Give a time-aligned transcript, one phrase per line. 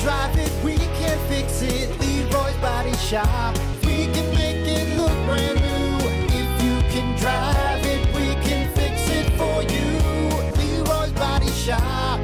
[0.00, 1.88] drive it, we can fix it.
[2.00, 3.56] Leroy's Body Shop.
[3.84, 6.06] We can make it look brand new.
[6.32, 10.84] If you can drive it, we can fix it for you.
[10.84, 12.20] Leroy's Body Shop.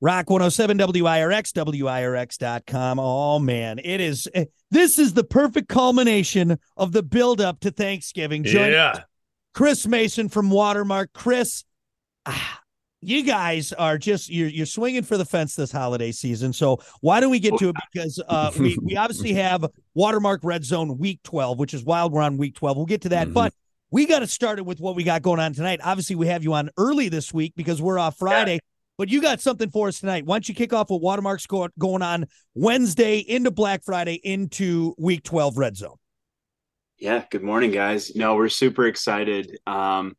[0.00, 2.98] Rock 107 WIRX, WIRX.com.
[3.00, 3.78] Oh, man.
[3.82, 4.28] It is.
[4.34, 8.44] eh, This is the perfect culmination of the buildup to Thanksgiving.
[8.44, 9.00] Join Yeah.
[9.54, 11.12] Chris Mason from Watermark.
[11.14, 11.64] Chris,
[12.26, 12.60] ah,
[13.02, 16.52] you guys are just you're you're swinging for the fence this holiday season.
[16.52, 17.76] So why don't we get to it?
[17.92, 22.12] Because uh, we we obviously have Watermark Red Zone Week 12, which is wild.
[22.12, 22.76] We're on Week 12.
[22.76, 23.34] We'll get to that, Mhm.
[23.34, 23.52] but
[23.90, 25.80] we got to start it with what we got going on tonight.
[25.84, 28.58] Obviously, we have you on early this week because we're off Friday.
[28.98, 30.24] But you got something for us tonight.
[30.24, 32.24] Why don't you kick off with Watermark's go- going on
[32.54, 35.96] Wednesday into Black Friday into Week 12 Red Zone?
[36.98, 38.16] Yeah, good morning, guys.
[38.16, 39.58] No, we're super excited.
[39.66, 40.16] Um,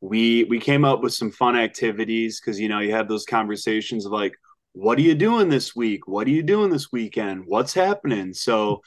[0.00, 4.06] we we came up with some fun activities because you know you have those conversations
[4.06, 4.34] of like,
[4.72, 6.06] what are you doing this week?
[6.06, 7.44] What are you doing this weekend?
[7.46, 8.32] What's happening?
[8.32, 8.82] So,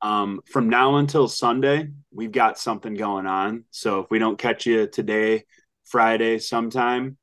[0.00, 3.64] um, from now until Sunday, we've got something going on.
[3.70, 5.44] So if we don't catch you today,
[5.84, 7.16] Friday, sometime,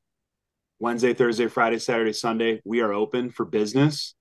[0.79, 4.15] Wednesday, Thursday, Friday, Saturday, Sunday, we are open for business.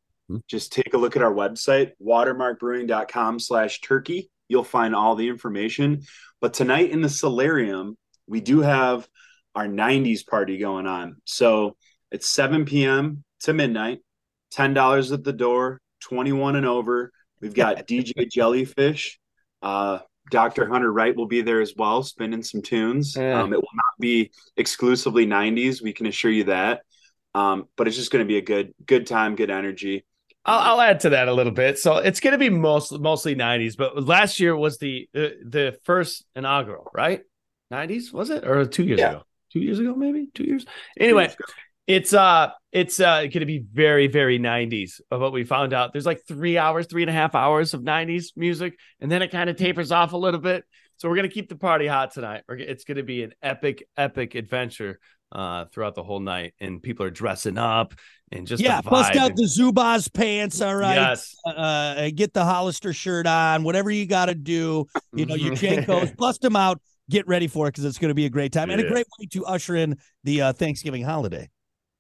[0.47, 4.31] Just take a look at our website, watermarkbrewing.com slash turkey.
[4.49, 6.03] You'll find all the information.
[6.41, 7.97] But tonight in the solarium,
[8.31, 9.07] we do have
[9.55, 11.17] our 90s party going on.
[11.25, 11.77] So
[12.13, 13.25] it's 7 p.m.
[13.41, 13.99] to midnight,
[14.55, 17.13] $10 at the door, 21 and over.
[17.41, 19.19] We've got DJ Jellyfish.
[19.61, 19.99] Uh,
[20.31, 20.69] Dr.
[20.69, 23.17] Hunter Wright will be there as well, spinning some tunes.
[23.17, 23.43] Yeah.
[23.43, 26.83] Um, it will not be exclusively 90s, we can assure you that.
[27.35, 30.05] Um, but it's just going to be a good, good time, good energy.
[30.45, 31.79] I'll, I'll add to that a little bit.
[31.79, 35.79] So it's going to be most, mostly 90s, but last year was the uh, the
[35.85, 37.23] first inaugural, right?
[37.73, 39.11] 90s was it or two years Yeah.
[39.11, 39.23] ago?
[39.53, 40.65] Two years ago, maybe two years.
[40.99, 41.35] Anyway,
[41.87, 45.93] it's uh it's uh going to be very very 90s of what we found out.
[45.93, 49.33] There's like three hours, three and a half hours of 90s music, and then it
[49.33, 50.65] kind of tapers off a little bit.
[50.99, 52.43] So we're gonna keep the party hot tonight.
[52.49, 55.01] It's going to be an epic epic adventure
[55.33, 57.95] uh throughout the whole night, and people are dressing up
[58.31, 60.61] and just yeah, bust out and- the Zubaz pants.
[60.61, 60.95] All right.
[60.95, 61.35] Yes.
[61.45, 64.87] Uh, get the Hollister shirt on, whatever you got to do.
[65.13, 66.81] You know, your JNCOs, bust them out.
[67.11, 69.07] Get ready for it because it's going to be a great time and a great
[69.19, 71.51] way to usher in the uh, Thanksgiving holiday.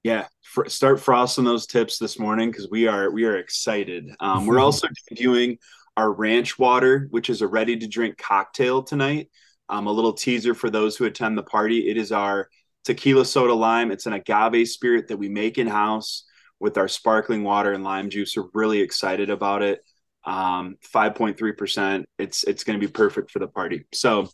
[0.04, 4.08] Yeah, fr- start frosting those tips this morning because we are we are excited.
[4.20, 5.58] Um, we're also debuting
[5.96, 9.30] our ranch water, which is a ready to drink cocktail tonight.
[9.68, 11.88] Um, a little teaser for those who attend the party.
[11.88, 12.48] It is our
[12.84, 13.90] tequila soda lime.
[13.90, 16.24] It's an agave spirit that we make in house
[16.60, 18.36] with our sparkling water and lime juice.
[18.36, 19.84] We're really excited about it.
[20.24, 22.04] Um, 5.3%.
[22.18, 23.86] It's it's going to be perfect for the party.
[23.92, 24.28] So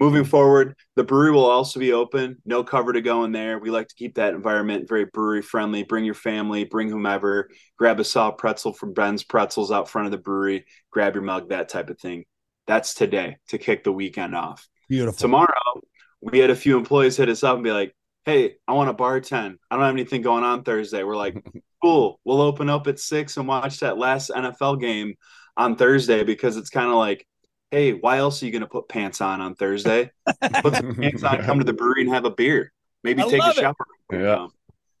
[0.00, 2.38] moving forward, the brewery will also be open.
[2.44, 3.58] No cover to go in there.
[3.58, 5.84] We like to keep that environment very brewery friendly.
[5.84, 10.12] Bring your family, bring whomever, grab a soft pretzel from Ben's Pretzels out front of
[10.12, 12.24] the brewery, grab your mug, that type of thing.
[12.66, 14.68] That's today to kick the weekend off.
[14.88, 15.18] Beautiful.
[15.18, 15.80] Tomorrow,
[16.20, 17.94] we had a few employees hit us up and be like,
[18.24, 19.56] Hey, I want to bartend.
[19.70, 21.02] I don't have anything going on Thursday.
[21.02, 21.42] We're like,
[21.82, 22.18] Cool.
[22.24, 25.14] We'll open up at six and watch that last NFL game
[25.56, 27.26] on Thursday because it's kind of like,
[27.70, 30.10] Hey, why else are you going to put pants on on Thursday?
[30.62, 32.72] Put some pants on, come to the brewery and have a beer.
[33.04, 33.60] Maybe I take a love it.
[33.60, 33.74] shower.
[34.10, 34.34] Yeah.
[34.44, 34.52] Um,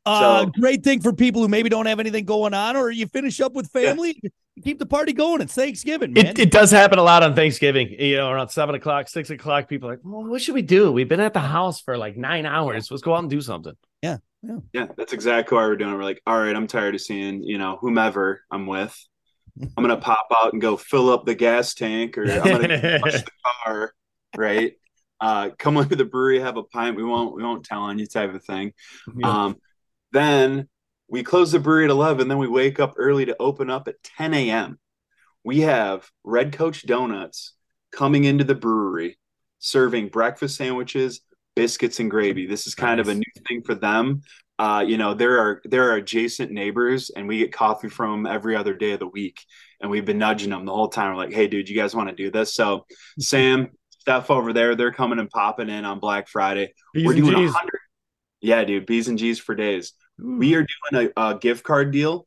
[0.04, 3.06] Uh, So- great thing for people who maybe don't have anything going on, or you
[3.06, 4.20] finish up with family.
[4.62, 5.40] Keep the party going.
[5.40, 6.26] It's Thanksgiving, man.
[6.26, 7.88] It, it does happen a lot on Thanksgiving.
[7.98, 10.92] You know, around seven o'clock, six o'clock, people are like, well, what should we do?
[10.92, 12.90] We've been at the house for like nine hours.
[12.90, 13.74] Let's go out and do something.
[14.02, 14.18] Yeah,
[14.96, 15.96] that's exactly why we're doing it.
[15.96, 18.96] We're like, all right, I'm tired of seeing, you know, whomever I'm with.
[19.60, 23.12] I'm gonna pop out and go fill up the gas tank, or I'm gonna wash
[23.24, 23.30] the
[23.64, 23.92] car,
[24.36, 24.74] right?
[25.20, 26.96] Uh, come into the brewery, have a pint.
[26.96, 28.72] We won't, we won't tell on you, type of thing.
[29.24, 29.56] Um,
[30.12, 30.68] then
[31.08, 32.28] we close the brewery at 11.
[32.28, 34.78] Then we wake up early to open up at 10 a.m.
[35.42, 37.54] We have Red Coach Donuts
[37.90, 39.18] coming into the brewery,
[39.58, 41.20] serving breakfast sandwiches,
[41.58, 42.46] biscuits, and gravy.
[42.46, 44.22] This is kind of a new thing for them.
[44.58, 48.32] Uh, you know, there are there are adjacent neighbors, and we get coffee from them
[48.32, 49.40] every other day of the week.
[49.80, 51.10] And we've been nudging them the whole time.
[51.10, 52.86] We're like, "Hey, dude, you guys want to do this?" So,
[53.18, 56.72] Sam, Steph over there, they're coming and popping in on Black Friday.
[56.94, 57.80] B's We're doing a hundred.
[58.40, 59.92] Yeah, dude, B's and G's for days.
[60.18, 62.26] We are doing a, a gift card deal.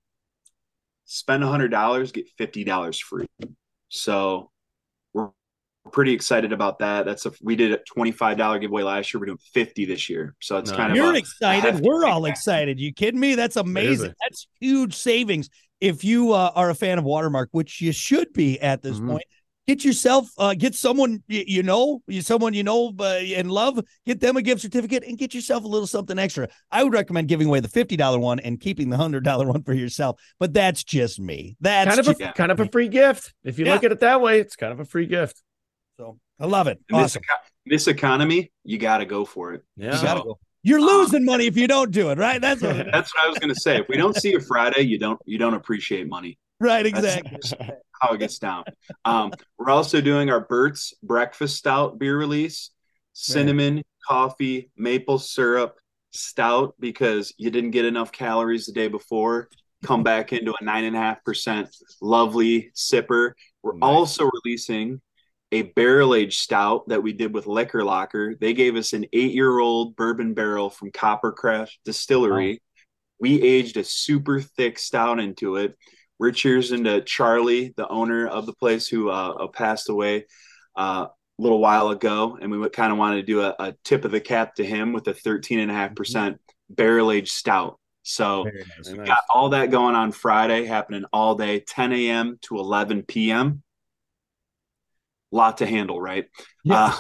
[1.06, 3.28] Spend a hundred dollars, get fifty dollars free.
[3.90, 4.51] So
[5.92, 7.06] pretty excited about that.
[7.06, 9.20] That's a we did a twenty five dollar giveaway last year.
[9.20, 10.36] We're doing fifty this year.
[10.42, 10.78] So it's Nice.
[10.78, 11.82] kind of You're excited.
[11.84, 12.80] We're all excited.
[12.80, 13.36] You kidding me?
[13.36, 13.88] That's amazing.
[13.92, 14.14] Amazing.
[14.22, 15.50] That's huge savings.
[15.80, 19.08] If you uh, are a fan of Watermark, which you should be at this Mhm.
[19.08, 19.24] point,
[19.68, 23.04] get yourself uh, get someone you, you know you someone you know uh,
[23.36, 26.84] and love get them a gift certificate and get yourself a little something extra i
[26.84, 30.52] would recommend giving away the $50 one and keeping the $100 one for yourself but
[30.52, 33.34] that's just me that's kind of a kind of a free gift.
[33.44, 33.76] If you Yeah.
[33.76, 35.42] look at it that way, it's kind of a free gift.
[36.02, 37.18] So i love it In this,
[37.66, 39.62] this economy, you got to go for it.
[39.78, 39.96] Yeah.
[39.96, 42.76] you gotta go you're losing money if you don't do it right that's what.
[42.92, 43.78] That's what I was going to say.
[43.82, 46.38] If we don't see you Friday, you don't you don't appreciate money.
[46.60, 47.70] right That's- exactly
[48.02, 48.64] How it gets down.
[49.06, 52.72] Um, we're also doing our Burt's Breakfast Stout beer release.
[53.14, 55.78] Cinnamon, coffee, maple syrup,
[56.12, 59.50] stout because you didn't get enough calories the day before.
[59.84, 61.70] Come back into a nine and a half percent
[62.02, 63.34] lovely sipper.
[63.62, 63.88] We're Nice.
[63.88, 65.00] also releasing
[65.52, 68.36] a barrel aged stout that we did with Liquor Locker.
[68.40, 72.62] They gave us an eight year old bourbon barrel from Coppercrest Distillery.
[73.20, 75.78] We aged a super thick stout into it.
[76.18, 80.26] We're cheersing to Charlie, the owner of the place who uh, passed away
[80.76, 82.38] uh, a little while ago.
[82.40, 84.94] And we kind of wanted to do a, a tip of the cap to him
[84.94, 86.38] with a 13.5%
[86.70, 87.80] barrel aged stout.
[88.04, 88.92] So nice.
[88.92, 92.40] We got all that going on Friday, happening all day, 10 a.m.
[92.44, 93.64] to 11 p.m.
[95.32, 96.26] Lot to handle, right?
[96.64, 96.94] Yeah.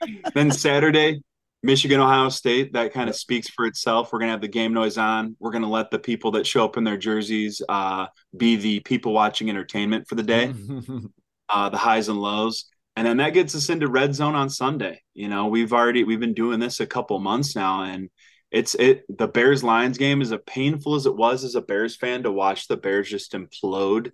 [0.00, 1.22] Uh, then Saturday,
[1.62, 2.72] Michigan, Ohio State.
[2.72, 4.12] That kind of speaks for itself.
[4.12, 5.36] We're gonna have the game noise on.
[5.40, 9.12] We're gonna let the people that show up in their jerseys uh, be the people
[9.12, 10.54] watching entertainment for the day,
[11.48, 12.66] uh, the highs and lows,
[12.96, 15.02] and then that gets us into red zone on Sunday.
[15.14, 18.08] You know, we've already we've been doing this a couple months now, and
[18.50, 19.04] it's it.
[19.08, 22.32] The Bears Lions game is as painful as it was as a Bears fan to
[22.32, 24.12] watch the Bears just implode.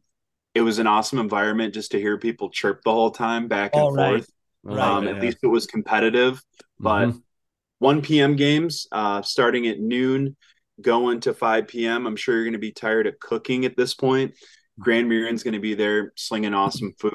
[0.55, 3.83] It was an awesome environment just to hear people chirp the whole time back and
[3.83, 4.23] All right.
[4.23, 4.31] forth.
[4.62, 6.43] Right, um, at least it was competitive.
[6.81, 7.23] But Mhm.
[7.81, 8.37] 1 p.m.
[8.37, 10.37] games uh, starting at noon,
[10.81, 12.06] going to 5 p.m.
[12.06, 14.35] I'm sure you're going to be tired of cooking at this point.
[14.79, 17.12] Grand Mirren's going to be there slinging awesome food.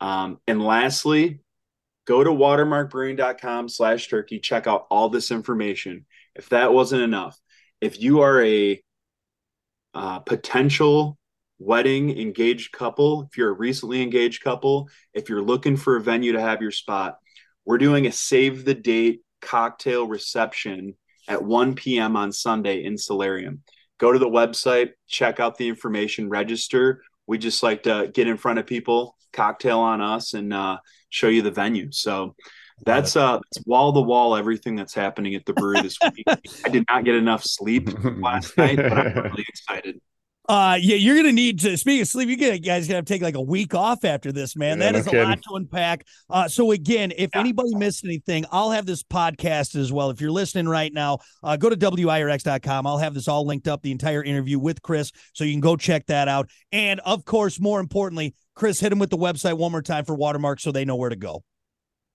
[0.00, 1.40] Um, and lastly,
[2.06, 4.38] go to watermarkbrewing.com slash turkey.
[4.38, 6.06] Check out all this information.
[6.34, 7.38] If that wasn't enough,
[7.80, 8.82] if you are a
[9.94, 11.17] uh, potential
[11.58, 16.32] wedding engaged couple, if you're a recently engaged couple, if you're looking for a venue
[16.32, 17.18] to have your spot,
[17.64, 20.94] we're doing a save the date cocktail reception
[21.28, 22.16] at 1 p.m.
[22.16, 23.62] on Sunday in Solarium.
[23.98, 27.02] Go to the website, check out the information, register.
[27.26, 30.78] We just like to get in front of people, cocktail on us, and uh,
[31.10, 31.90] show you the venue.
[31.92, 32.34] So
[32.86, 36.24] that's uh wall to wall everything that's happening at the brewery this week.
[36.64, 40.00] I did not get enough sleep last night, but I'm really excited.
[40.48, 41.76] Uh, yeah, you're gonna need to.
[41.76, 44.32] Speaking of sleep, you gonna guys gonna have to take like a week off after
[44.32, 44.78] this, man.
[44.78, 46.06] Yeah, that no is a lot to unpack.
[46.30, 47.40] Uh, so again, if Yeah.
[47.40, 50.08] anybody missed anything, I'll have this podcast as well.
[50.08, 52.86] If you're listening right now, uh, go to wirx.com.
[52.86, 55.76] I'll have this all linked up, the entire interview with Chris, so you can go
[55.76, 56.48] check that out.
[56.72, 60.14] And of course, more importantly, Chris, hit him with the website one more time for
[60.14, 61.44] Watermark, so they know where to go.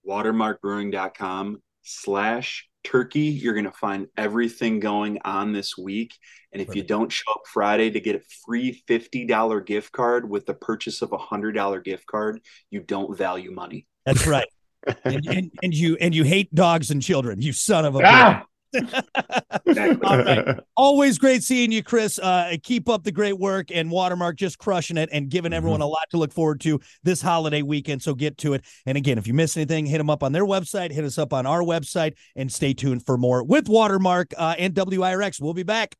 [0.08, 6.12] watermarkbrewing.com slash turkey you're going to find everything going on this week
[6.52, 10.44] and if you don't show up friday to get a free $50 gift card with
[10.44, 12.40] the purchase of a $100 gift card
[12.70, 14.48] you don't value money That's right.
[15.04, 18.02] and, and, and you and you hate dogs and children, you son of a.
[18.04, 18.44] Ah!
[18.74, 20.04] Bitch.
[20.04, 20.60] All right.
[20.76, 22.18] Always great seeing you, Chris.
[22.18, 25.86] Uh, keep up the great work and Watermark just crushing it and giving everyone a
[25.86, 28.02] lot to look forward to this holiday weekend.
[28.02, 28.64] So get to it.
[28.86, 31.32] And again, if you miss anything, hit them up on their website, hit us up
[31.32, 35.40] on our website, and stay tuned for more with Watermark uh, and WIRX.
[35.40, 35.96] We'll be back.